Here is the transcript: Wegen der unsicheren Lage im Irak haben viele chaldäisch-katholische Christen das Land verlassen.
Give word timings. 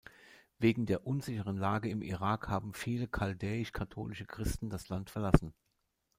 Wegen 0.57 0.87
der 0.87 1.05
unsicheren 1.05 1.57
Lage 1.57 1.87
im 1.87 2.01
Irak 2.01 2.47
haben 2.49 2.73
viele 2.73 3.07
chaldäisch-katholische 3.07 4.25
Christen 4.25 4.71
das 4.71 4.89
Land 4.89 5.11
verlassen. 5.11 5.53